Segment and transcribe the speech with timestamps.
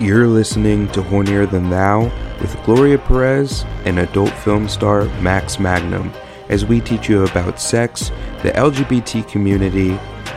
[0.00, 2.10] You're listening to Hornier Than Thou
[2.40, 6.12] with Gloria Perez and adult film star Maxxx Magnum
[6.48, 8.10] as we teach you about sex,
[8.42, 9.92] the LGBT community,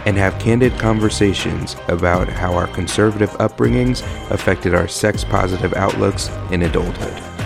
[0.05, 6.61] and have candid conversations about how our conservative upbringings affected our sex positive outlooks in
[6.61, 7.36] adulthood.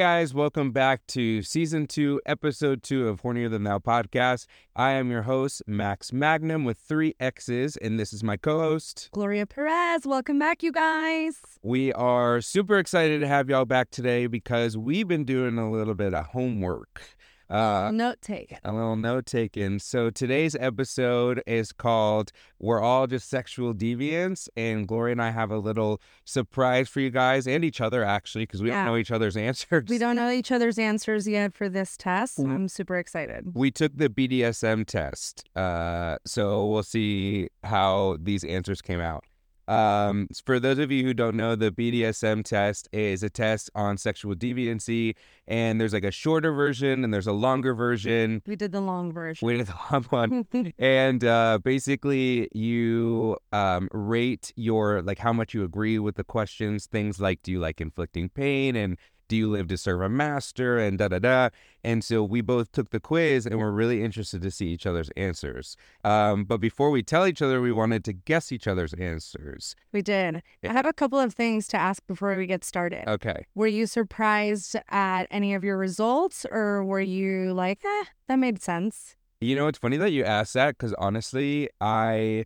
[0.00, 4.46] Guys, welcome back to season two, episode two of Hornier Than Thou podcast.
[4.74, 9.10] I am your host, Maxxx Magnum, with three X's, and this is my co host,
[9.12, 10.06] Gloria Perez.
[10.06, 11.42] Welcome back, you guys.
[11.62, 15.94] We are super excited to have y'all back today because we've been doing a little
[15.94, 17.02] bit of homework.
[17.50, 18.56] Uh, note take.
[18.64, 19.80] A little note taken.
[19.80, 24.48] So today's episode is called We're All Just Sexual Deviants.
[24.56, 28.44] And Gloria and I have a little surprise for you guys and each other, actually,
[28.44, 28.84] because we yeah.
[28.84, 29.84] don't know each other's answers.
[29.88, 32.38] We don't know each other's answers yet for this test.
[32.38, 33.54] I'm super excited.
[33.54, 35.44] We took the BDSM test.
[35.56, 39.24] Uh, so we'll see how these answers came out.
[39.70, 43.98] Um, for those of you who don't know, the BDSM test is a test on
[43.98, 45.14] sexual deviancy,
[45.46, 48.42] and there's like a shorter version and there's a longer version.
[48.46, 49.46] We did the long version.
[49.46, 55.54] We did the long one, and uh, basically you um, rate your like how much
[55.54, 56.86] you agree with the questions.
[56.86, 58.98] Things like do you like inflicting pain and
[59.30, 60.76] do you live to serve a master?
[60.76, 61.48] And da da da.
[61.84, 65.08] And so we both took the quiz and we're really interested to see each other's
[65.16, 65.76] answers.
[66.04, 69.76] Um, but before we tell each other we wanted to guess each other's answers.
[69.92, 70.42] We did.
[70.64, 73.08] I have a couple of things to ask before we get started.
[73.08, 73.46] Okay.
[73.54, 78.60] Were you surprised at any of your results or were you like eh, that made
[78.60, 79.14] sense?
[79.40, 82.44] You know it's funny that you asked that because honestly i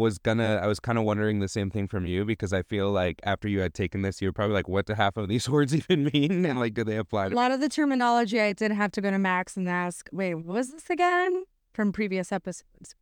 [0.00, 2.90] was gonna I was kind of wondering the same thing from you because I feel
[2.90, 5.48] like after you had taken this, you were probably like, what do half of these
[5.56, 6.44] words even mean?
[6.44, 8.40] And like, do they apply to a lot of the terminology?
[8.40, 11.92] I did have to go to Maxxx and ask, wait, what was this again from
[11.92, 12.94] previous episodes?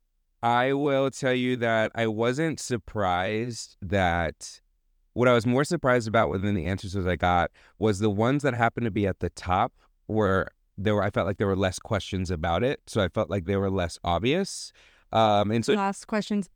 [0.43, 4.61] I will tell you that I wasn't surprised that
[5.15, 8.55] what I was more surprised about within the answers I got was the ones that
[8.55, 9.73] happened to be at the top
[10.07, 12.81] were there were I felt like there were less questions about it.
[12.87, 14.73] So I felt like they were less obvious.
[15.13, 16.49] Um, and so last questions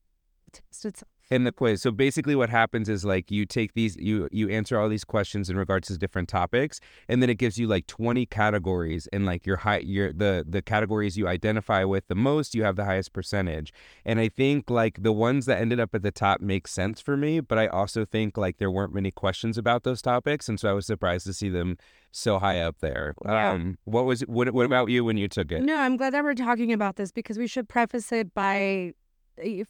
[0.53, 1.81] test itself in the quiz.
[1.81, 5.49] So basically what happens is like you take these you you answer all these questions
[5.49, 9.47] in regards to different topics and then it gives you like 20 categories and like
[9.47, 13.15] your high your the the categories you identify with the most you have the highest
[13.15, 13.73] percentage.
[14.05, 17.17] And I think like the ones that ended up at the top make sense for
[17.17, 20.69] me, but I also think like there weren't many questions about those topics and so
[20.69, 21.79] I was surprised to see them
[22.11, 23.15] so high up there.
[23.25, 23.53] Yeah.
[23.53, 25.63] Um, what was what, what about you when you took it?
[25.63, 28.93] No, I'm glad that we're talking about this because we should preface it by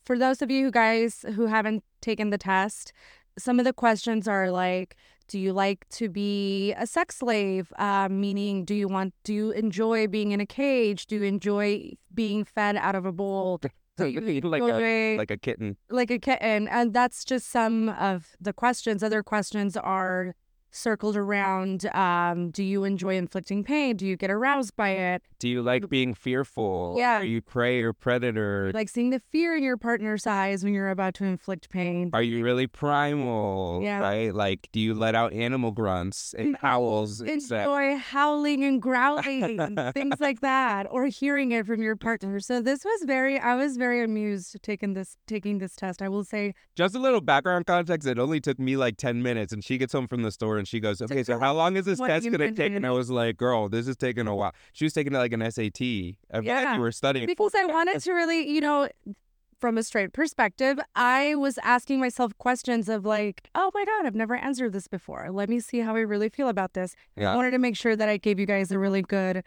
[0.05, 2.93] for those of you guys who haven't taken the test,
[3.39, 4.97] some of the questions are like,
[5.29, 7.73] do you like to be a sex slave?
[7.79, 11.07] Uh, meaning, do you want, do you enjoy being in a cage?
[11.07, 13.61] Do you enjoy being fed out of a bowl?
[13.99, 15.77] like, a, like a kitten.
[15.91, 16.69] Like a kitten.
[16.69, 19.03] And that's just some of the questions.
[19.03, 20.35] Other questions are
[20.73, 23.97] circled around um, do you enjoy inflicting pain?
[23.97, 25.23] Do you get aroused by it?
[25.39, 26.95] Do you like being fearful?
[26.97, 27.21] Yeah.
[27.21, 28.71] Are you prey or predator?
[28.75, 32.11] Like seeing the fear in your partner's eyes when you're about to inflict pain.
[32.13, 33.81] Are you really primal?
[33.83, 33.99] Yeah.
[33.99, 34.35] Right?
[34.35, 37.21] Like, do you let out animal grunts and howls?
[37.21, 42.41] Enjoy howling and growling, things like that, or hearing it from your partner.
[42.41, 46.01] So this was very, I was very amused taking this taking this test.
[46.01, 46.55] I will say.
[46.77, 48.09] Just a little background context.
[48.09, 50.69] It only took me like ten minutes, and she gets home from the store and
[50.69, 53.37] she goes, "Okay, so how long is this test gonna take?" And I was like,
[53.37, 55.81] "Girl, this is taking a while." She was taking it like an SAT.
[55.81, 58.89] Yeah, you were studying because I wanted to really, you know,
[59.59, 64.15] from a straight perspective, I was asking myself questions of like, "Oh my god, I've
[64.15, 65.29] never answered this before.
[65.33, 67.33] Let me see how I really feel about this." Yeah.
[67.33, 69.43] I wanted to make sure that I gave you guys a really good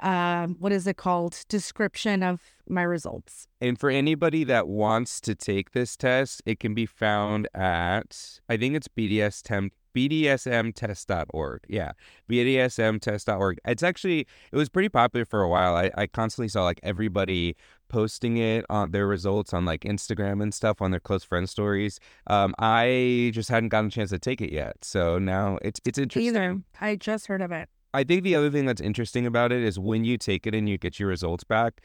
[0.00, 3.46] uh, what is it called description of my results.
[3.60, 8.56] And for anybody that wants to take this test, it can be found at I
[8.56, 11.60] think it's BDS temp bdsmtest.org.
[11.68, 11.92] Yeah,
[12.28, 13.58] bdsmtest.org.
[13.64, 15.76] It's actually it was pretty popular for a while.
[15.76, 17.56] I, I constantly saw like everybody
[17.88, 21.98] posting it on their results on like Instagram and stuff on their close friend stories.
[22.26, 25.98] Um, I just hadn't gotten a chance to take it yet, so now it's it's
[25.98, 26.28] interesting.
[26.34, 27.68] Either I just heard of it.
[27.92, 30.68] I think the other thing that's interesting about it is when you take it and
[30.68, 31.80] you get your results back,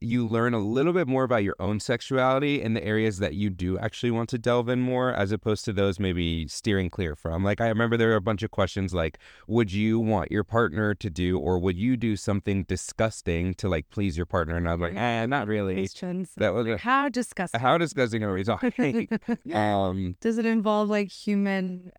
[0.00, 3.50] you learn a little bit more about your own sexuality in the areas that you
[3.50, 7.44] do actually want to delve in more as opposed to those maybe steering clear from.
[7.44, 10.94] Like I remember there were a bunch of questions like would you want your partner
[10.94, 14.74] to do or would you do something disgusting to like please your partner and I
[14.74, 16.30] was like, "Eh, not really." Questions.
[16.38, 17.60] That was how disgusting.
[17.60, 19.08] How disgusting are we talking?
[19.54, 21.92] um Does it involve like human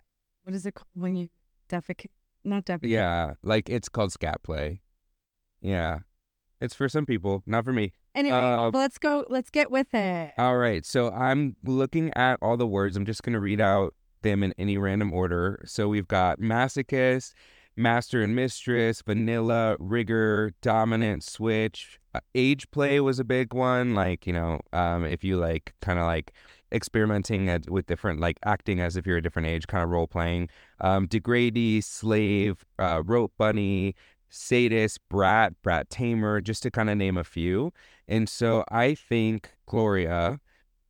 [0.43, 1.29] what is it called when you
[1.69, 2.09] defecate?
[2.43, 2.89] Not defecate.
[2.89, 4.81] Yeah, like it's called scat play.
[5.61, 5.99] Yeah.
[6.61, 7.91] It's for some people, not for me.
[8.13, 9.25] Anyway, Uh, let's go.
[9.29, 10.33] Let's get with it.
[10.37, 10.85] All right.
[10.85, 12.95] So I'm looking at all the words.
[12.95, 15.61] I'm just going to read out them in any random order.
[15.65, 17.33] So we've got masochist,
[17.75, 21.99] master and mistress, vanilla, rigger, dominant, switch.
[22.13, 23.95] Uh, age play was a big one.
[23.95, 26.31] Like, you know, um, if you like kind of like
[26.71, 30.07] experimenting at, with different, like acting as if you're a different age, kind of role
[30.07, 30.49] playing.
[30.79, 33.95] Um, degradee, slave, uh, rope bunny,
[34.31, 37.71] sadist, brat, brat tamer, just to kind of name a few.
[38.07, 40.39] And so I think, Gloria,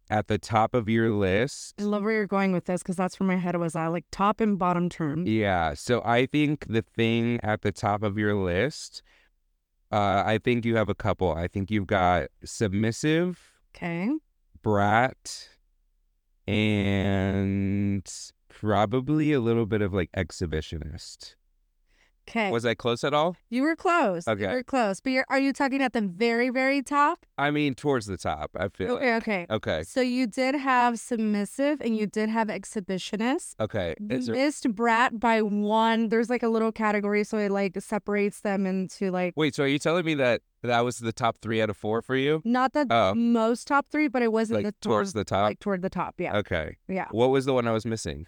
[0.09, 3.19] at the top of your list, I love where you're going with this because that's
[3.19, 5.25] where my head was at, like top and bottom term.
[5.27, 5.73] yeah.
[5.73, 9.01] So I think the thing at the top of your list,
[9.91, 11.31] uh, I think you have a couple.
[11.33, 13.39] I think you've got submissive,
[13.75, 14.09] Okay.
[14.61, 15.49] brat,
[16.81, 18.03] and
[18.49, 21.35] probably a little bit of like exhibitionist.
[22.29, 22.49] Okay.
[22.51, 23.35] Was I close at all?
[23.49, 24.27] you were close.
[24.27, 24.43] Okay.
[24.43, 25.01] You were close.
[25.01, 27.25] But you're, are you talking at the very, very top?
[27.37, 28.51] I mean, towards the top.
[28.55, 28.91] I feel.
[28.93, 29.07] Oh, okay.
[29.09, 29.45] Eh, okay.
[29.49, 29.83] Okay.
[29.83, 33.55] So you did have submissive and you did have exhibitionist.
[33.59, 33.95] Okay.
[33.99, 36.09] You Is there- missed brat by one.
[36.09, 39.55] There's like a little category, so it like separates them into like Wait.
[39.55, 42.15] So are you telling me that that was the top three out of four for
[42.15, 42.41] you?
[42.45, 43.13] not the Oh.
[43.15, 45.43] most top three, but it wasn't Like the towards the top.
[45.49, 46.15] like toward the top.
[46.19, 46.37] Yeah.
[46.37, 46.77] Okay.
[46.87, 47.07] Yeah.
[47.11, 48.27] What was the one I was missing?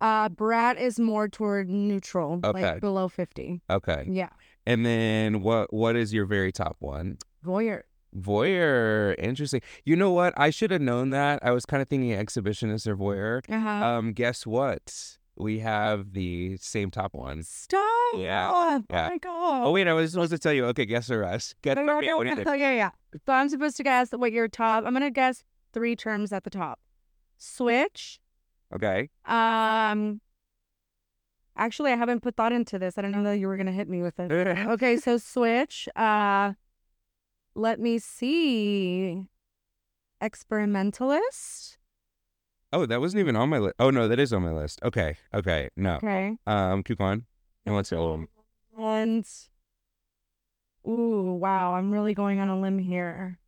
[0.00, 2.62] Uh, brat is more toward neutral, Okay.
[2.72, 3.62] like below fifty.
[3.70, 4.06] Okay.
[4.10, 4.28] Yeah.
[4.66, 5.72] And then what?
[5.72, 7.18] What is your very top one?
[7.44, 7.82] Voyeur.
[8.14, 9.14] Voyeur.
[9.18, 9.60] Interesting.
[9.84, 10.34] You know what?
[10.36, 11.38] I should have known that.
[11.42, 13.40] I was kind of thinking exhibitionist or voyeur.
[13.48, 13.86] Uh huh.
[13.86, 14.12] Um.
[14.12, 15.16] Guess what?
[15.38, 17.42] We have the same top one.
[17.42, 17.82] Stop.
[18.16, 19.08] yeah, Oh yeah.
[19.08, 19.66] my god.
[19.66, 20.64] Oh wait, I was supposed to tell you.
[20.66, 21.56] Okay, guess the rest.
[21.62, 22.48] Get Okay, okay, yeah, what do you think?
[22.48, 22.90] okay, yeah.
[23.26, 24.84] So I'm supposed to guess what your top.
[24.86, 25.44] I'm gonna guess
[25.74, 26.80] three terms at the top.
[27.38, 28.18] Switch.
[28.74, 29.10] Okay.
[29.24, 30.20] Um.
[31.58, 32.98] Actually, I haven't put thought into this.
[32.98, 34.30] I didn't know that you were gonna hit me with it.
[34.68, 35.88] Okay, so switch.
[35.96, 36.52] Uh,
[37.54, 39.22] let me see.
[40.20, 41.78] Experimentalist.
[42.72, 43.74] Oh, that wasn't even on my list.
[43.78, 44.80] Oh no, that is on my list.
[44.82, 45.16] Okay.
[45.32, 45.70] Okay.
[45.76, 45.96] No.
[45.96, 46.36] Okay.
[46.46, 46.82] Um.
[46.82, 47.24] Keep going.
[47.64, 48.26] And let's go.
[48.78, 49.26] And
[50.86, 53.38] ooh, wow, I'm really going on a limb here.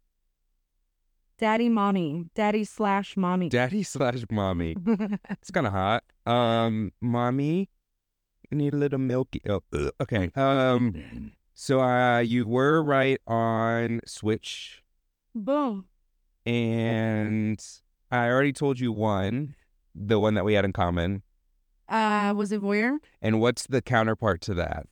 [1.39, 3.49] Daddy, mommy, daddy slash mommy.
[3.61, 4.77] Daddy slash mommy.
[5.31, 6.03] It's kind of hot.
[6.27, 7.69] Um, mommy,
[8.51, 9.41] you need a little milky.
[9.49, 10.31] Oh, ugh, okay.
[10.35, 14.83] Um, so uh, you were right on Switch,
[15.35, 15.85] Boom.
[16.45, 17.65] and
[18.11, 19.55] I already told you one,
[19.95, 21.23] the one that we had in common.
[21.89, 22.99] Uh, was it voyeur?
[23.23, 24.87] And what's the counterpart to that?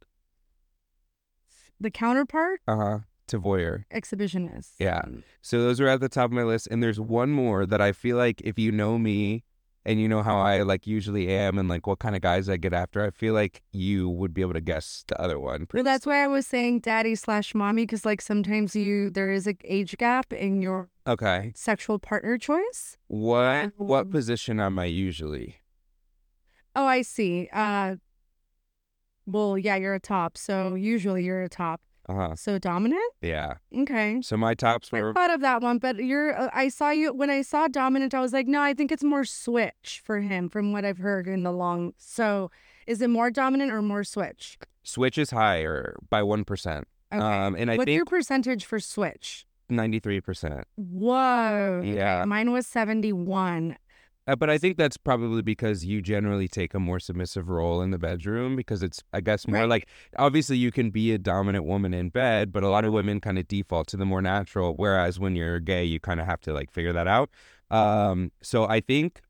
[1.81, 2.99] The counterpart, Uh huh.
[3.29, 3.85] To voyeur.
[3.93, 4.73] exhibitionist.
[4.79, 5.03] Yeah.
[5.43, 7.93] So those are at the top of my list, and there's one more that I
[7.93, 9.45] feel like if you know me.
[9.89, 12.57] And you know how I like usually am, and like what kind of guys I
[12.57, 13.05] get after.
[13.05, 15.69] I feel like you would be able to guess the other one.
[15.73, 19.47] Well, that's why I was saying daddy slash mommy because like sometimes you there is
[19.47, 21.53] an age gap in your Okay.
[21.55, 22.97] sexual partner choice.
[23.07, 25.59] What what Um, position am I usually?
[26.75, 27.49] Oh, I see.
[27.53, 27.95] Uh,
[29.25, 31.81] well, yeah, you're a top, so usually you're a top.
[32.09, 32.37] Uh huh.
[32.37, 33.03] So dominant.
[33.21, 33.55] Yeah.
[33.77, 34.21] Okay.
[34.23, 36.39] So my tops I were thought of that one, but you're.
[36.39, 38.15] Uh, I saw you when I saw dominant.
[38.15, 41.27] I was like, no, I think it's more switch for him, from what I've heard
[41.27, 41.95] in the long.
[41.99, 42.51] So,
[42.87, 44.59] is it more dominant or more switch?
[44.85, 46.87] switch is higher by one percent.
[47.13, 47.23] Okay.
[47.23, 49.47] Um, and I What's think your percentage for switch?
[49.69, 50.65] ninety three percent.
[50.77, 51.83] Whoa.
[51.85, 52.25] Yeah.
[52.25, 53.77] Mine was seventy one.
[54.27, 57.91] Uh, but I think that's probably because you generally take a more submissive role in
[57.93, 59.69] the bedroom because it's, I guess, more Right.
[59.69, 63.21] like obviously you can be a dominant woman in bed, but a lot of women
[63.21, 64.75] kind of default to the more natural.
[64.75, 67.31] Whereas when you're gay, you kind of have to like figure that out.
[67.71, 69.21] Um, so I think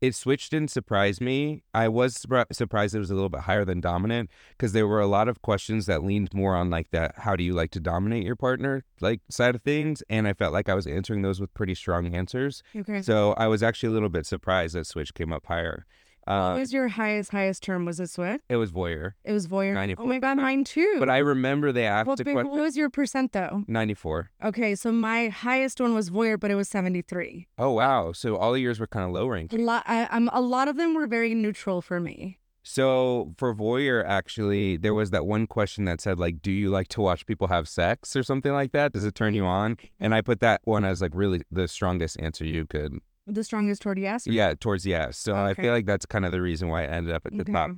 [0.00, 1.62] it switched didn't surprise me.
[1.74, 5.00] I was surpri- surprised it was a little bit higher than dominant because there were
[5.00, 7.80] a lot of questions that leaned more on like that how do you like to
[7.80, 11.40] dominate your partner like side of things, and I felt like I was answering those
[11.40, 12.62] with pretty strong answers.
[12.74, 13.02] Okay.
[13.02, 15.86] So I was actually a little bit surprised that Switch came up higher.
[16.28, 17.84] What Uh, was your highest highest term?
[17.84, 18.40] Was it switch?
[18.48, 19.74] it was voyeur, It was voyeur.
[19.74, 20.04] 94.
[20.04, 20.96] Oh my god, mine too.
[20.98, 22.50] but I remember they asked Well, but question.
[22.50, 23.64] what was your percent though?
[23.66, 24.30] Ninety-four.
[24.44, 27.46] Okay, so my highest one was voyeur, but it was seventy three.
[27.58, 28.12] Oh wow!
[28.12, 29.54] So all the years were kind of low ranked.
[29.54, 32.38] A lot, I, I'm a lot of them were very neutral for me.
[32.62, 36.88] So for voyeur, actually, there was that one question that said like, "Do you like
[36.88, 38.92] to watch people have sex or something like that?
[38.92, 42.20] Does it turn you on?" And I put that one as like really the strongest
[42.20, 42.98] answer you could.
[43.30, 44.26] The strongest toward yes.
[44.26, 45.18] Yeah, towards yes.
[45.18, 47.42] So I feel like that's kind of the reason why I ended up at the
[47.42, 47.52] Okay.
[47.52, 47.70] top.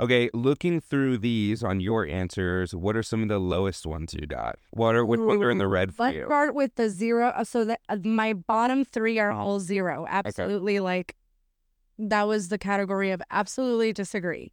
[0.00, 4.26] Okay, looking through these on your answers, what are some of the lowest ones you
[4.26, 4.56] got?
[4.70, 6.24] What are which ones are in the red for Let's you?
[6.24, 7.28] start with the zero.
[7.28, 10.06] uh, So that uh, my bottom three are all zero.
[10.08, 11.14] Absolutely, like
[11.98, 14.50] that was the category of absolutely disagree,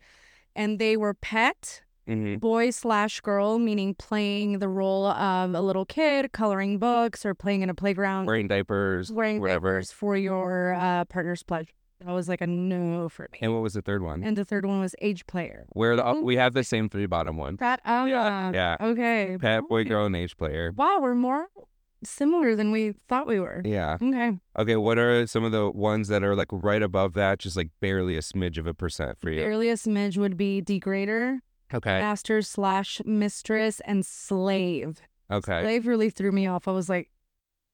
[0.56, 5.86] and they were pet, hmm boy slash girl, meaning playing the role of a little
[5.86, 9.74] kid, coloring books, or playing in a playground, Wearing diapers, wearing whatever.
[9.74, 11.70] diapers for your uh, partner's pleasure.
[12.04, 13.38] That was like a no for me.
[13.44, 14.24] And what was the third one?
[14.24, 15.68] And the third one was age player.
[15.70, 17.60] Where the, we have the same three bottom ones.
[17.60, 18.78] That oh yeah, Yeah.
[18.82, 19.38] okay.
[19.40, 20.72] Pet, boy, girl, and age player.
[20.76, 21.50] Wow, we're more
[22.04, 23.62] similar than we thought we were.
[23.64, 23.98] Yeah.
[24.02, 24.32] Okay.
[24.58, 24.76] Okay.
[24.76, 28.18] What are some of the ones that are like right above that, just like barely
[28.18, 29.40] a smidge of a percent for you?
[29.40, 31.38] Barely a smidge would be degrader,
[31.74, 32.00] Okay.
[32.00, 35.02] master slash mistress, and slave.
[35.30, 35.62] Okay.
[35.62, 36.68] Slave really threw me off.
[36.68, 37.10] I was like,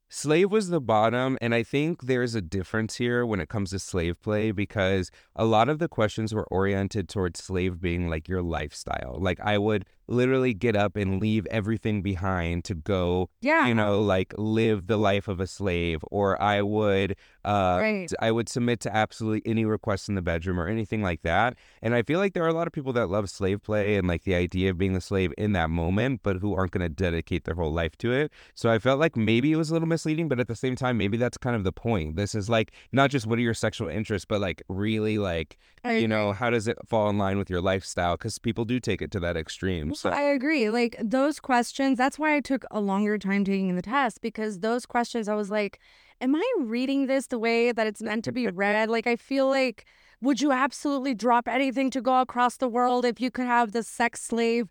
[0.09, 3.79] Slave was the bottom, and I think there's a difference here when it comes to
[3.79, 8.41] slave play because a lot of the questions were oriented towards slave being like your
[8.41, 9.17] lifestyle.
[9.19, 14.01] Like I would literally get up and leave everything behind to go, yeah, you know,
[14.01, 18.11] like live the life of a slave, or I would, uh, right.
[18.19, 21.55] I would submit to absolutely any request in the bedroom or anything like that.
[21.81, 24.07] And I feel like there are a lot of people that love slave play and
[24.07, 26.89] like the idea of being the slave in that moment, but who aren't going to
[26.89, 28.31] dedicate their whole life to it.
[28.53, 30.97] So I felt like maybe it was a little misleading, but at the same time,
[30.97, 32.15] maybe that's kind of the point.
[32.15, 35.97] This is like not just what are your sexual interests, but like really like, I
[35.97, 38.17] you know, how does it fall in line with your lifestyle?
[38.17, 39.93] Because people do take it to that extreme.
[39.97, 40.69] So I agree.
[40.69, 44.85] Like those questions, that's why I took a longer time taking the test because those
[44.85, 45.79] questions, I was like,
[46.21, 48.89] am I reading this the way that it's meant to be read?
[48.89, 49.85] Like, I feel like,
[50.21, 53.83] would you absolutely drop anything to go across the world if you could have the
[53.83, 54.67] sex slave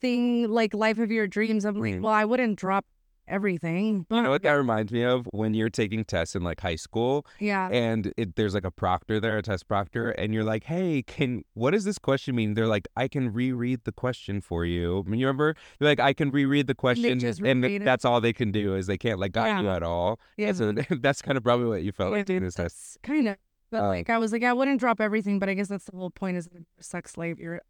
[0.00, 1.64] thing, like life of your dreams?
[1.64, 2.02] I'm like, Mm.
[2.02, 2.84] well, I wouldn't drop
[3.26, 4.06] everything.
[4.10, 7.26] you know what that reminds me of when you're taking tests in like high school
[7.40, 7.68] Yeah.
[7.70, 11.42] and it, there's like a proctor there, a test proctor, and you're like, "Hey, can
[11.54, 15.10] what does this question mean?" They're like, "I can reread the question for you." I
[15.10, 15.54] mean, you remember?
[15.78, 17.84] They're like, "I can reread the question," and it.
[17.84, 19.60] that's all they can do is they can't like guide Yeah.
[19.62, 20.20] you at all.
[20.36, 20.52] Yeah.
[20.52, 22.98] So that's kind of probably what you felt like taking this test.
[23.02, 23.36] Kind of.
[23.70, 25.96] But Um, like, I was like, I wouldn't drop everything, but I guess that's the
[25.96, 27.40] whole point is you're sex slave.
[27.40, 27.60] You're,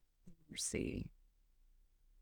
[0.57, 1.07] see,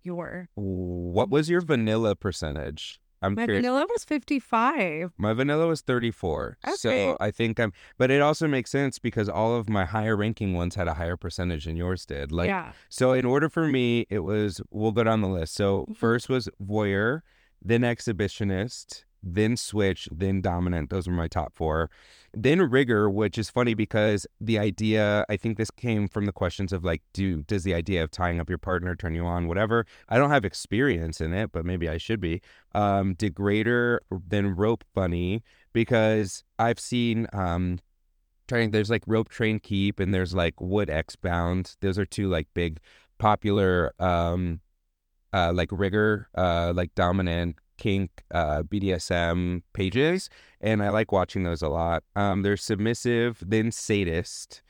[0.02, 0.48] you're.
[0.54, 3.00] What was your vanilla percentage?
[3.22, 3.62] I'm My curious.
[3.62, 5.12] vanilla was 55.
[5.16, 6.58] My vanilla was 34.
[6.66, 6.74] Okay.
[6.76, 10.54] So I think I'm, but it also makes sense because all of my higher ranking
[10.54, 12.32] ones had a higher percentage than yours did.
[12.32, 12.72] Like, yeah.
[12.88, 15.54] So in order for me, it was we'll go down the list.
[15.54, 15.96] So Mhm.
[15.96, 17.20] first was voyeur,
[17.64, 20.90] then exhibitionist, then switch, then dominant.
[20.90, 21.90] Those were my top four.
[22.34, 26.72] Then rigger, which is funny because the idea I think this came from the questions
[26.72, 29.86] of like, do does the idea of tying up your partner turn you on, whatever.
[30.08, 32.40] I don't have experience in it, but maybe I should be.
[32.74, 37.78] Um, degrader, then rope bunny, because I've seen um
[38.48, 42.28] trying there's like rope train keep and there's like wood x bound those are two
[42.28, 42.78] like big
[43.18, 44.60] popular um
[45.32, 51.62] uh like rigger uh like dominant kink uh bdsm pages and i like watching those
[51.62, 54.62] a lot um there's submissive then sadist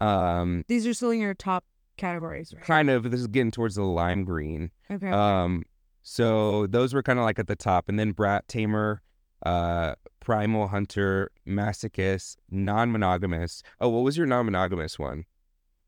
[0.00, 1.64] um These are still in your top
[1.96, 2.62] categories, right?
[2.64, 5.10] kind of this is getting towards the lime green Okay.
[5.10, 5.64] um,
[6.02, 9.02] so those were kind of like at the top, and then Brat Tamer,
[9.44, 13.62] uh, Primal Hunter, Masochist, Non-Monogamous.
[13.80, 15.24] Oh, what was your non-monogamous one?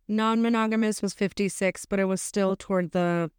[0.09, 3.31] Non monogamous was 56, but it was still toward the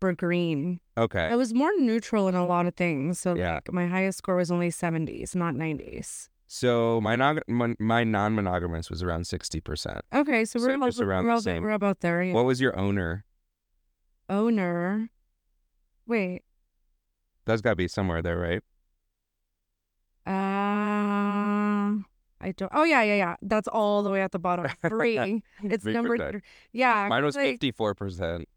[0.00, 0.80] for green.
[0.96, 3.18] Okay, I was more neutral in a lot of things.
[3.20, 3.54] So Yeah.
[3.54, 6.28] like, my highest score was only 70s, not 90s.
[6.46, 10.00] so my non my, my non-monogamous was around sixty percent.
[10.14, 11.62] Okay, so we're, So around we're, the same.
[11.62, 12.22] we're about there.
[12.22, 12.32] Yeah.
[12.34, 13.24] What was your owner?
[14.30, 15.10] Owner.
[16.06, 16.42] Wait.
[17.44, 18.62] That's got to be somewhere there, right?
[20.26, 22.02] Uh,
[22.40, 22.70] I don't.
[22.74, 23.36] Oh yeah, yeah, yeah.
[23.42, 24.66] That's all the way at the bottom.
[24.88, 25.42] Three.
[25.62, 26.16] It's Three number.
[26.16, 26.32] percent.
[26.32, 27.08] Th- yeah.
[27.08, 28.48] Mine was like- fifty-four percent.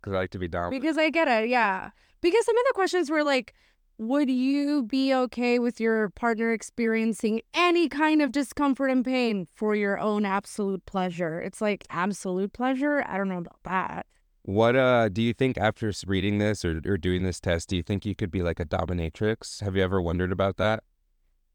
[0.00, 0.80] Because I like to be dominant.
[0.80, 1.90] Because I get it, yeah.
[2.20, 3.54] Because some of the questions were like,
[3.98, 9.74] would you be okay with your partner experiencing any kind of discomfort and pain for
[9.74, 11.38] your own absolute pleasure?
[11.38, 13.04] It's like absolute pleasure?
[13.06, 14.06] I don't know about that.
[14.42, 17.82] What uh do you think after reading this or, or doing this test, do you
[17.82, 19.60] think you could be like a dominatrix?
[19.62, 20.82] Have you ever wondered about that?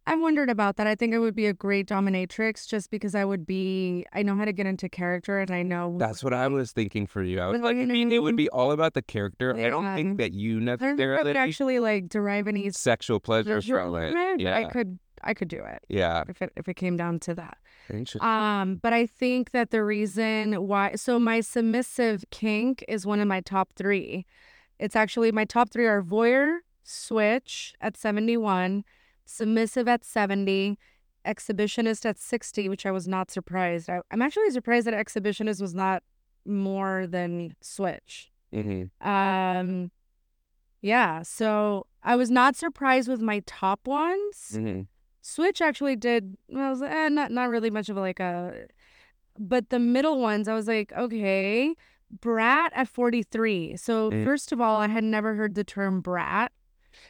[0.07, 0.85] I wondered about that.
[0.85, 4.35] I think I would be a great dominatrix just because I would be, I know
[4.35, 5.95] how to get into character and I know.
[5.97, 7.39] That's what I was thinking for you.
[7.39, 9.55] I was like, I mean, it would be all about the character.
[9.55, 13.61] I don't think that you I I necessarily would actually like derive any sexual pleasure
[13.61, 14.45] from it.
[14.45, 16.23] I could, I could do it yeah.
[16.27, 17.57] if it if it came down to that.
[17.89, 18.21] Interesting.
[18.27, 23.27] Um, but I think that the reason why so my submissive kink is one of
[23.27, 24.25] my top three.
[24.79, 28.83] It's actually my top three are voyeur, switch at 71,
[29.25, 30.77] submissive at 70,
[31.25, 33.89] exhibitionist at 60, which I was not surprised.
[33.89, 36.03] I, I'm actually surprised that exhibitionist was not
[36.45, 38.31] more than switch.
[38.53, 39.91] hmm Um
[40.81, 44.51] yeah, so I was not surprised with my top ones.
[44.51, 44.81] hmm
[45.21, 46.37] Switch actually did.
[46.55, 48.67] I was eh, not not really much of like a,
[49.39, 51.73] but the middle ones, I was like, okay,
[52.21, 53.75] brat at 43.
[53.77, 54.23] So, Mm.
[54.23, 56.51] first of all, I had never heard the term brat.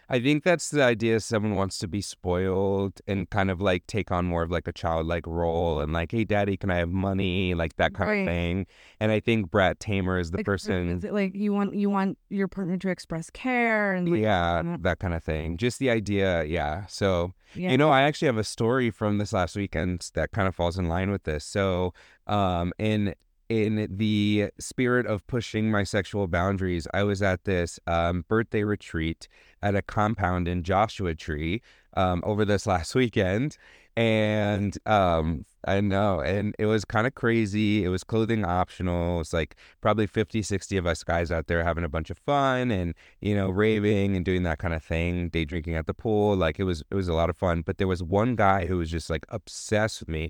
[0.09, 1.19] I think that's the idea.
[1.19, 4.71] Someone wants to be spoiled and kind of like take on more of like a
[4.73, 7.53] childlike role and like, hey, daddy, can I have money?
[7.53, 8.15] Like that kind Right.
[8.21, 8.67] of thing.
[8.99, 10.89] And I think Brat Tamer is the Like, person.
[10.89, 14.79] is like you want you want your partner to express care and like, Yeah, kinda-
[14.83, 15.57] that kind of thing.
[15.57, 16.43] Just the idea.
[16.43, 16.85] Yeah.
[16.87, 17.71] So, yeah.
[17.71, 20.77] you know, I actually have a story from this last weekend that kind of falls
[20.77, 21.45] in line with this.
[21.45, 21.93] So,
[22.27, 23.15] um, in
[23.49, 29.27] in the spirit of pushing my sexual boundaries, I was at this um, birthday retreat
[29.61, 31.61] at a compound in Joshua Tree
[31.95, 33.57] um, over this last weekend.
[33.97, 37.85] And um, I know, and it was kind of crazy.
[37.85, 39.21] It was clothing optional.
[39.21, 42.71] It's like probably 50, 60 of us guys out there having a bunch of fun
[42.71, 46.35] and, you know, raving and doing that kind of thing, day drinking at the pool.
[46.35, 47.61] Like it was, it was a lot of fun.
[47.61, 50.29] But there was one guy who was just like obsessed with me.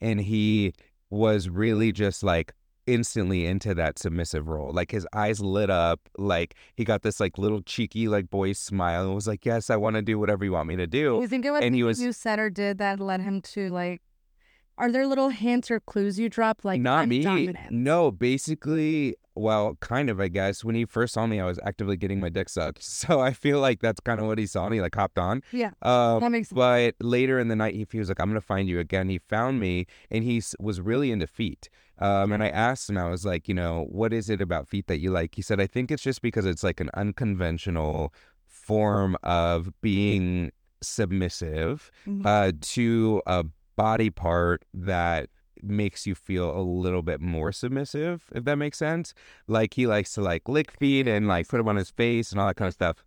[0.00, 0.72] And he
[1.10, 2.52] was really just like
[2.86, 4.72] instantly into that submissive role.
[4.72, 9.04] Like his eyes lit up, like he got this like little cheeky like boy smile
[9.04, 11.28] and was like, "Yes, I want to do whatever you want me to do." you
[11.28, 14.00] think it was and he was- you said or did that led him to like
[14.78, 17.22] are there little hints or clues you drop like Not me.
[17.22, 17.70] dominant?
[17.70, 20.64] No, basically, well, kind of, I guess.
[20.64, 22.82] When he first saw me, I was actively getting my dick sucked.
[23.00, 25.42] So I feel like that's kind of what he saw and he like hopped on.
[25.52, 25.70] Yeah.
[25.82, 26.56] Um, That makes sense.
[26.56, 29.08] But later in the night, he, he was like, I'm going to find you again.
[29.08, 31.68] He found me and he was really into feet.
[31.98, 34.86] Um, and I asked him, I was like, you know, what is it about feet
[34.86, 35.34] that you like?
[35.34, 38.12] He said, I think it's just because it's like an unconventional
[38.46, 40.50] form of being
[40.82, 42.24] submissive Mhm.
[42.24, 43.44] uh, to a
[43.76, 45.28] body part that
[45.62, 49.14] makes you feel a little bit more submissive, if that makes sense.
[49.46, 52.40] Like he likes to like lick feet and like put them on his face and
[52.40, 53.04] all that kind of stuff.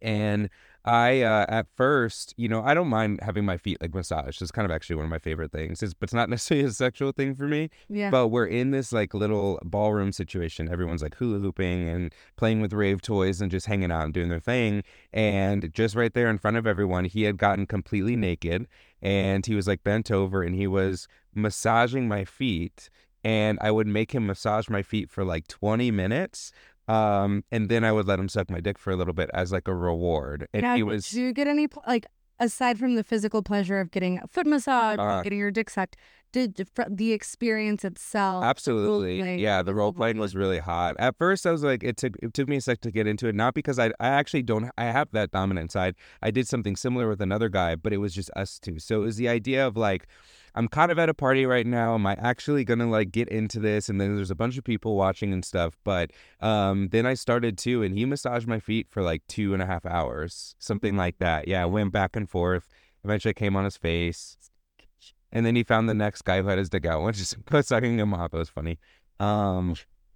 [0.00, 0.50] And
[0.84, 4.42] I, uh, at first, you know, I don't mind having my feet like massaged.
[4.42, 5.82] It's kind of actually one of my favorite things.
[5.82, 7.70] It's, but it's not necessarily a sexual thing for me.
[7.88, 8.10] yeah.
[8.10, 10.68] But we're in this like little ballroom situation.
[10.68, 14.28] Everyone's like hula hooping and playing with rave toys and just hanging out and doing
[14.28, 14.82] their thing.
[15.12, 18.66] And just right there in front of everyone, he had gotten completely naked
[19.00, 22.90] and he was like bent over and he was massaging my feet.
[23.24, 26.50] And I would make him massage my feet for like 20 minutes.
[26.88, 29.52] Um, and then I would let him suck my dick for a little bit as
[29.52, 30.48] like a reward.
[30.52, 31.08] And Now, he was.
[31.10, 32.06] Do you get any like
[32.40, 35.22] aside from the physical pleasure of getting a foot massage, Uh-huh.
[35.22, 35.96] getting your dick sucked?
[36.32, 36.56] Did
[36.88, 38.42] the, experience itself?
[38.42, 39.40] Absolutely.
[39.40, 40.96] Yeah, the role playing was really hot.
[40.98, 43.28] At first I was like it took it took me a sec to get into
[43.28, 45.94] it, not because I I actually don't I have that dominant side.
[46.22, 48.78] I did something similar with another guy, but it was just us two.
[48.78, 50.06] So it was the idea of like
[50.54, 51.94] I'm kind of at a party right now.
[51.94, 53.88] Am I actually gonna like get into this?
[53.88, 55.76] And then there's a bunch of people watching and stuff.
[55.84, 56.10] But
[56.40, 59.66] um then I started too, and he massaged my feet for like two and a
[59.66, 61.48] half hours, something like that.
[61.48, 62.68] Yeah, went back and forth.
[63.04, 64.36] Eventually came on his face.
[65.32, 67.98] And then he found the next guy who had his dick out, which is sucking
[67.98, 68.34] him off.
[68.34, 68.78] It was funny.
[69.18, 69.74] Um,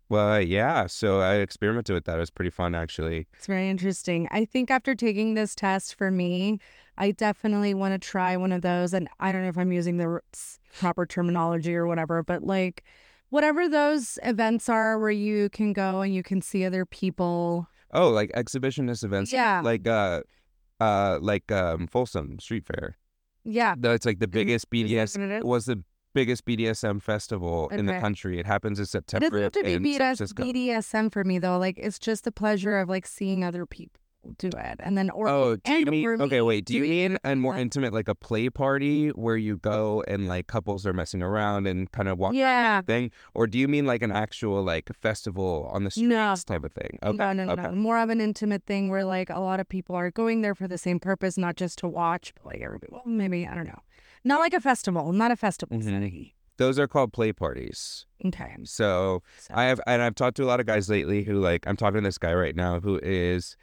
[0.09, 0.87] well, yeah.
[0.87, 2.17] So I experimented with that.
[2.17, 3.27] It was pretty fun, actually.
[3.35, 4.29] It's very interesting.
[4.31, 6.61] I think after taking this test for me,
[6.99, 8.95] I definitely want to try one of those.
[8.95, 10.21] And I don't know if I'm using the
[10.79, 12.85] proper terminology or whatever, but like
[13.31, 17.69] whatever those events are where you can go and you can see other people.
[17.93, 19.33] Oh, like exhibitionist events.
[19.33, 19.61] Yeah.
[19.63, 20.23] Like uh,
[20.81, 22.97] uh, like um, Folsom Street Fair.
[23.45, 23.75] Yeah.
[23.79, 25.45] That's like the biggest Is that BDS.
[25.45, 25.83] Was the
[26.15, 28.41] biggest BDSM festival in the country.
[28.41, 29.27] It happens in It September.
[29.29, 31.59] doesn't have to be BDS, BDSM for me though.
[31.59, 34.01] Like it's just the pleasure of like seeing other people
[34.39, 36.41] do it, and then or Oh, do you mean okay?
[36.41, 40.03] Wait, do you mean a more uh, intimate, like a play party where you go
[40.09, 42.81] and like couples are messing around and kind of walk yeah.
[42.83, 46.35] thing, or do you mean like an actual like festival on the streets No.
[46.47, 46.99] type of thing?
[47.03, 47.63] Okay, No, no, no, okay.
[47.63, 47.73] no.
[47.73, 50.69] More of an intimate thing where like a lot of people are going there for
[50.69, 52.93] the same purpose, not just to watch, but like everybody.
[52.93, 53.81] Well, maybe I don't know.
[54.25, 56.33] Not like a festival, not a festival Mhm.
[56.59, 58.07] Those are called play parties.
[58.25, 58.57] Okay.
[58.65, 61.67] So So, I have, and I've talked to a lot of guys lately who like
[61.67, 63.57] I'm talking to this guy right now who is.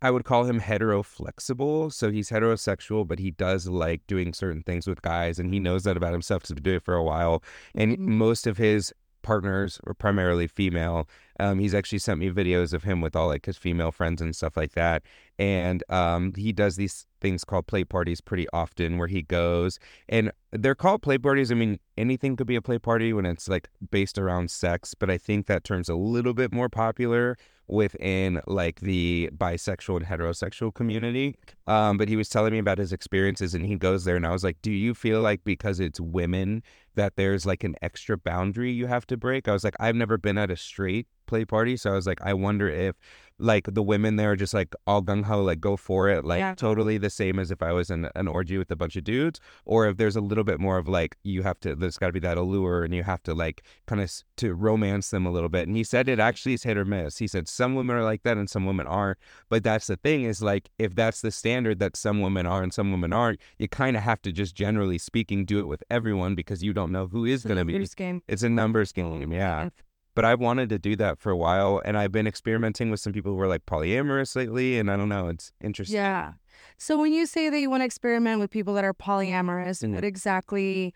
[0.00, 1.90] I would call him hetero-flexible.
[1.90, 5.84] So he's heterosexual, but he does like doing certain things with guys, and he knows
[5.84, 7.42] that about himself because he's been doing it for a while.
[7.74, 7.98] And Mhm.
[7.98, 8.92] most of his
[9.22, 11.08] partners are primarily female.
[11.40, 14.34] Um, he's actually sent me videos of him with all like his female friends and
[14.34, 15.02] stuff like that.
[15.38, 20.30] And um, he does these things called play parties pretty often where he goes and
[20.52, 21.50] they're called play parties.
[21.50, 25.10] I mean, anything could be a play party when it's like based around sex, but
[25.10, 30.72] I think that term's a little bit more popular within like the bisexual and heterosexual
[30.72, 31.36] community.
[31.66, 34.32] Um, but he was telling me about his experiences and he goes there and I
[34.32, 36.62] was like, Do you feel like because it's women
[36.94, 39.48] that there's like an extra boundary you have to break?
[39.48, 41.76] I was like, I've never been at a straight play party.
[41.76, 42.96] So I was like, I wonder if
[43.40, 46.38] like the women there are just like all gung ho, like go for it, like
[46.38, 46.54] Yeah.
[46.54, 49.40] totally the same as if I was in an orgy with a bunch of dudes,
[49.64, 52.12] or if there's a little bit more of like you have to, there's got to
[52.12, 55.48] be that allure, and you have to like kind of to romance them a little
[55.48, 55.66] bit.
[55.66, 57.18] And he said it actually is hit or miss.
[57.18, 59.18] He said some women are like that and some women aren't.
[59.48, 62.72] But that's the thing is like if that's the standard that some women are and
[62.72, 66.36] some women aren't, you kind of have to just generally speaking do it with everyone
[66.36, 67.72] because you don't know who is going to be.
[67.72, 68.22] Numbers game.
[68.28, 69.70] It's a numbers game, yeah.
[70.14, 73.12] But I've wanted to do that for a while, and I've been experimenting with some
[73.12, 75.96] people who are like polyamorous lately, and I don't know, it's interesting.
[75.96, 76.34] Yeah.
[76.78, 79.94] So when you say that you want to experiment with people that are polyamorous, Mhm.
[79.94, 80.94] what exactly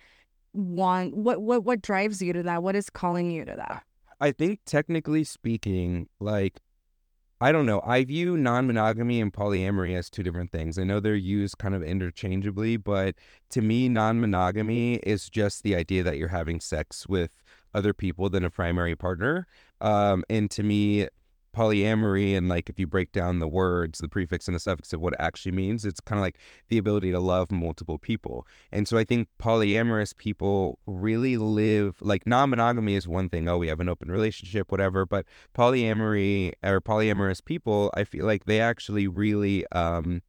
[0.54, 2.62] want what what what drives you to that?
[2.62, 3.82] What is calling you to that?
[4.20, 6.60] I think technically speaking, like
[7.40, 10.76] I don't know, I view non-monogamy and polyamory as two different things.
[10.76, 13.14] I know they're used kind of interchangeably, but
[13.50, 17.30] to me, non-monogamy is just the idea that you're having sex with
[17.78, 19.46] other people than a primary partner.
[19.80, 21.08] Um, and to me,
[21.56, 25.00] polyamory and like if you break down the words, the prefix and the suffix of
[25.00, 26.38] what it actually means, it's kind of like
[26.68, 28.46] the ability to love multiple people.
[28.70, 33.48] And so I think polyamorous people really live like non monogamy is one thing.
[33.48, 35.06] Oh, we have an open relationship, whatever.
[35.06, 40.22] But polyamory or polyamorous people, I feel like they actually really um,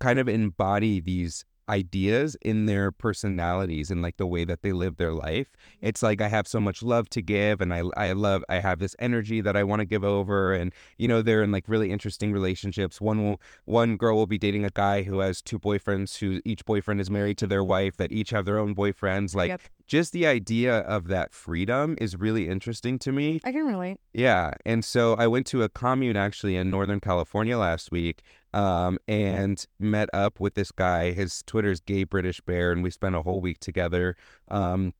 [0.00, 4.96] kind of embody these ideas in their personalities and like the way that they live
[4.96, 5.48] their life.
[5.52, 5.86] Mm-hmm.
[5.88, 8.78] It's like I have so much love to give and I I love I have
[8.78, 11.90] this energy that I want to give over and you know they're in like really
[11.90, 13.00] interesting relationships.
[13.00, 16.64] One will one girl will be dating a guy who has two boyfriends who each
[16.64, 19.60] boyfriend is married to their wife that each have their own boyfriends like Yep.
[19.86, 23.40] just the idea of that freedom is really interesting to me.
[23.44, 23.98] I can relate.
[24.12, 24.52] Yeah.
[24.64, 28.22] And so I went to a commune actually in Northern California last week
[28.56, 31.12] um, and met up with this guy.
[31.12, 34.16] His Twitter's Gay British Bear, and we spent a whole week together.
[34.48, 34.94] Um,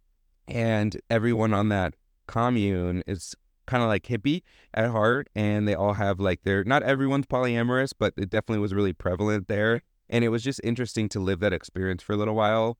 [0.46, 1.94] and everyone on that
[2.26, 3.34] commune is
[3.66, 4.42] kind of like hippie
[4.74, 8.74] at heart, and they all have like their, not everyone's polyamorous, but it definitely was
[8.74, 9.80] really prevalent there.
[10.10, 12.76] And it was just interesting to live that experience for a little while.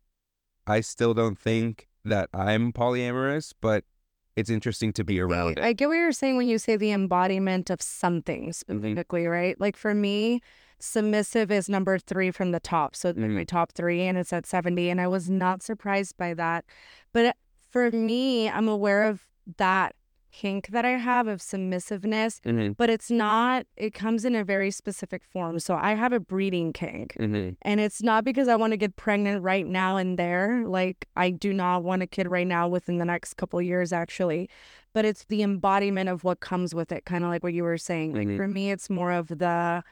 [0.66, 3.84] I still don't think that I'm polyamorous, but
[4.36, 5.58] it's interesting to be around.
[5.58, 9.58] I get what you're saying when you say the embodiment of something specifically, right?
[9.58, 10.42] Like for me,
[10.78, 12.94] submissive is number three from the top.
[12.96, 13.30] So it's Mhm.
[13.34, 14.90] my top three and it's at 70.
[14.90, 16.64] And I was not surprised by that.
[17.12, 17.36] But
[17.70, 19.94] for me, I'm aware of that
[20.32, 22.72] kink that I have of submissiveness, Mm-hmm.
[22.72, 25.58] but it's not, it comes in a very specific form.
[25.60, 27.16] So I have a breeding kink.
[27.18, 27.54] Mm-hmm.
[27.62, 30.62] And it's not because I want to get pregnant right now and there.
[30.66, 34.50] Like I do not want a kid right now within the next couple years actually.
[34.92, 37.78] But it's the embodiment of what comes with it, kind of like what you were
[37.78, 38.12] saying.
[38.12, 38.36] Like Mhm.
[38.36, 39.82] for me it's more of the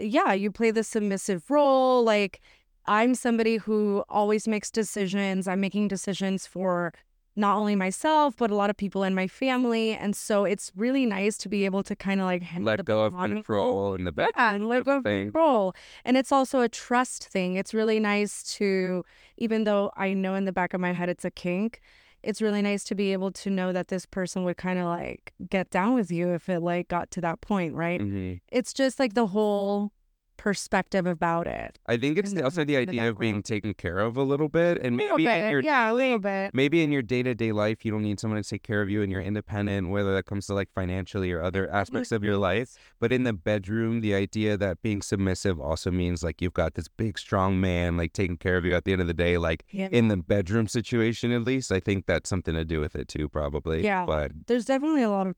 [0.00, 2.02] yeah, you play the submissive role.
[2.02, 2.40] Like
[2.86, 5.46] I'm somebody who always makes decisions.
[5.46, 6.92] I'm making decisions for
[7.36, 9.92] not only myself, but a lot of people in my family.
[9.94, 13.14] And so it's really nice to be able to kind of like Let go of
[13.14, 14.32] control in the back.
[14.36, 15.26] yeah, and let go of thing.
[15.26, 15.72] control.
[16.04, 17.54] And it's also a trust thing.
[17.54, 19.04] It's really nice to,
[19.36, 21.80] even though I know in the back of my head it's a kink,
[22.22, 25.32] it's really nice to be able to know that this person would kind of like
[25.48, 28.00] get down with you if it like got to that point, right?
[28.00, 29.92] hmm It's just like the whole
[30.40, 31.78] perspective about it.
[31.86, 34.78] I think it's the- also the idea of being taken care of a little bit,
[34.78, 35.50] and maybe bit.
[35.50, 36.54] your Yeah, a little bit.
[36.54, 38.88] maybe in your day to day life you don't need someone to take care of
[38.88, 42.38] you, and you're independent, whether that comes to like financially or other aspects of your
[42.38, 42.74] life.
[42.98, 46.88] But in the bedroom, the idea that being submissive also means like you've got this
[46.88, 49.64] big strong man like taking care of you at the end of the day, like
[49.70, 49.88] Yeah.
[49.92, 51.70] in the bedroom situation at least.
[51.70, 53.84] I think that's something to do with it too, probably.
[53.84, 54.06] Yeah.
[54.06, 55.34] But There's definitely a lot of.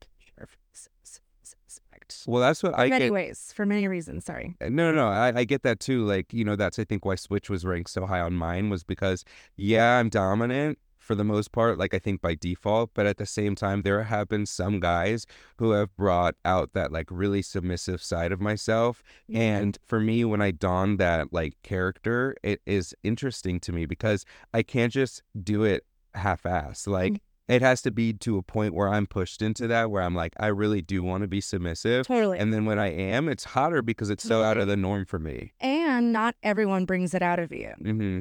[2.27, 3.13] Well, that's what I many get.
[3.13, 4.25] ways, for many reasons.
[4.25, 4.55] Sorry.
[4.61, 5.07] Uh, no, no, no.
[5.07, 6.05] I, I get that too.
[6.05, 8.83] Like, you know, that's I think why Switch was ranked so high on mine was
[8.83, 13.17] because, yeah, I'm dominant for the most part, like I think by default, but at
[13.17, 15.25] the same time, there have been some guys
[15.57, 19.03] who have brought out that like really submissive side of myself.
[19.33, 24.25] And for me, when I don that like character, it is interesting to me because
[24.53, 26.87] I can't just do it half assed.
[26.87, 27.19] Like, mm.
[27.47, 30.33] It has to be to a point where I'm pushed into that, where I'm like,
[30.39, 32.07] I really do want to be submissive.
[32.07, 32.39] Totally.
[32.39, 35.19] And then when I am, it's hotter because it's so out of the norm for
[35.19, 35.51] me.
[35.59, 37.71] and not everyone brings it out of you.
[37.81, 38.19] hmm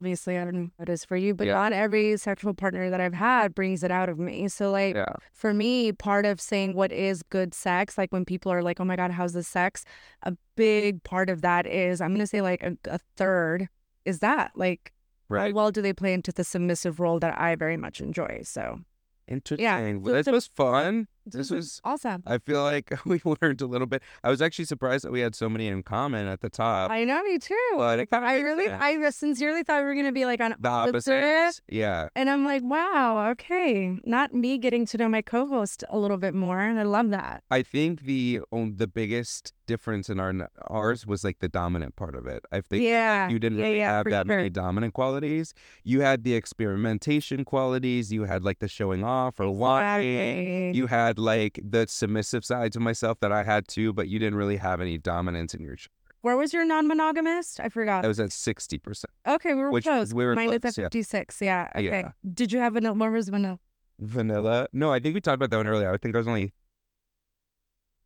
[0.00, 1.54] Obviously, I don't know what it is for you, but Yeah.
[1.54, 4.48] not every sexual partner that I've had brings it out of me.
[4.48, 5.14] So, like, Yeah.
[5.32, 8.84] for me, part of saying what is good sex, like when people are like, oh
[8.84, 9.84] my God, how's this sex?
[10.24, 13.68] A big part of that is, I'm going to say like a, a third
[14.04, 14.50] is that.
[14.56, 14.92] Like,
[15.28, 15.54] how Right.
[15.54, 18.40] well do they play into the submissive role that I very much enjoy?
[18.44, 18.80] So,
[19.26, 19.64] Interesting.
[19.64, 19.92] Yeah.
[19.94, 21.08] Well, So this the- was fun.
[21.26, 22.22] This was awesome.
[22.26, 24.02] I feel like we learned a little bit.
[24.22, 26.90] I was actually surprised that we had so many in common at the top.
[26.90, 27.56] I know me too.
[27.76, 28.82] but I really, sense.
[28.82, 31.60] I sincerely thought we were gonna be like on the opposite.
[31.68, 32.08] Yeah.
[32.14, 33.96] And I'm like, wow, okay.
[34.04, 37.42] Not me getting to know my co-host a little bit more, and I love that.
[37.50, 42.14] I think the on- the biggest difference in our ours was like the dominant part
[42.14, 42.44] of it.
[42.52, 44.36] I think yeah, you didn't yeah, really yeah, have that sure.
[44.36, 45.54] many dominant qualities.
[45.84, 48.12] You had the experimentation qualities.
[48.12, 49.54] You had like the showing off or.
[49.54, 50.72] Exactly.
[50.76, 54.36] You had like the submissive side to myself that I had too, but you didn't
[54.36, 55.76] really have any dominance in your.
[55.76, 55.88] ch-
[56.22, 57.60] Where was your non-monogamist?
[57.60, 58.04] I forgot.
[58.04, 59.10] I was at sixty percent.
[59.26, 60.12] okay, we were which close.
[60.14, 60.86] we were Mine was close, at yeah.
[60.86, 61.40] 56.
[61.42, 61.68] Yeah.
[61.74, 61.84] Okay.
[61.84, 62.10] Yeah.
[62.32, 62.94] Did you have vanilla?
[62.94, 63.58] What was vanilla?
[63.98, 64.66] Vanilla?
[64.72, 65.92] No, I think we talked about that one earlier.
[65.92, 66.52] I think I was only.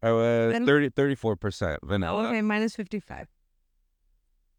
[0.03, 2.29] I was 30, 34% vanilla.
[2.29, 3.27] Okay, 55.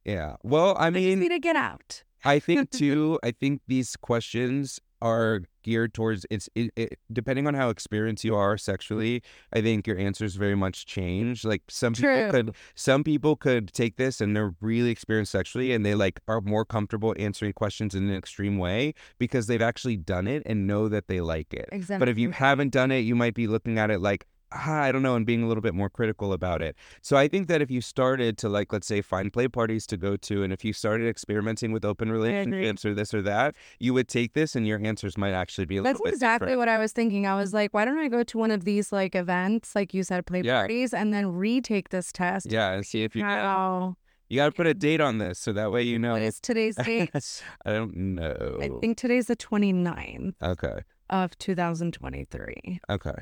[0.04, 0.36] Yeah.
[0.44, 2.04] Well, I mean, I need to get out.
[2.26, 3.20] I think too.
[3.24, 8.36] I think these questions are geared towards it's it, it, depending on how experienced you
[8.36, 9.22] are sexually.
[9.54, 11.44] I think your answers very much change.
[11.44, 12.16] Like some True.
[12.16, 16.20] people could, some people could take this and they're really experienced sexually, and they like
[16.28, 20.68] are more comfortable answering questions in an extreme way because they've actually done it and
[20.68, 21.70] know that they like it.
[21.72, 22.00] Exactly.
[22.00, 24.92] But if you haven't done it, you might be looking at it like, ah, I
[24.92, 26.76] don't know, and being a little bit more critical about it.
[27.02, 29.98] So I think that if you started to like, let's say, find play parties to
[29.98, 33.94] go to, and if you started experimenting with open relationships or this or that, you
[33.94, 36.60] would take this, and your answers might actually be a That's little bit exactly different.
[36.60, 37.26] what I was thinking.
[37.28, 40.04] I was like, why don't I go to one of these like events, like you
[40.04, 40.60] said, play Yeah.
[40.62, 42.52] parties, and then retake this test?
[42.52, 43.96] Yeah, and see if you Wow.
[44.30, 46.14] you got to put a date on this, so that way you know.
[46.14, 47.10] What is today's date?
[47.66, 48.58] I don't know.
[48.62, 50.82] I think today's the 29th Okay.
[51.10, 52.80] of 2023.
[52.90, 53.16] Okay.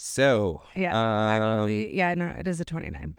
[0.00, 0.90] So, Yeah.
[0.96, 3.18] um, Actually, yeah, no, it is a 29.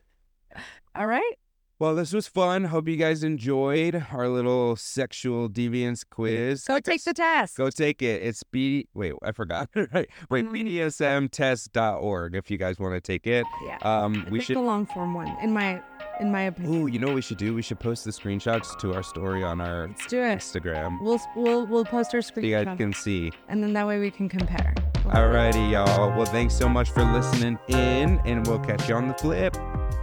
[0.95, 1.33] All right.
[1.77, 2.63] well, this was fun.
[2.65, 6.63] Hope you guys enjoyed our little sexual deviance quiz.
[6.65, 7.57] Go take the test.
[7.57, 8.21] Go take it.
[8.23, 8.87] It's B.
[8.93, 9.69] Wait, I forgot.
[9.93, 10.07] right.
[10.29, 10.51] Wait, Mhm.
[10.53, 13.45] BDSMtest.org if you guys want to take it.
[13.65, 13.77] Yeah.
[13.81, 14.55] Um, we should.
[14.55, 15.81] the long form one, in my
[16.21, 16.73] in my opinion.
[16.83, 17.53] Ooh, you know what we should do?
[17.53, 20.37] We should post the screenshots to our story on our Let's do it.
[20.39, 21.01] Instagram.
[21.01, 23.31] We'll we'll we'll post our So you guys can see.
[23.49, 24.73] and then that way we can compare.
[25.09, 26.15] Alrighty, y'all.
[26.15, 29.57] Well, thanks so much for listening in, and we'll catch you on the flip.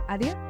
[0.09, 0.46] Adios.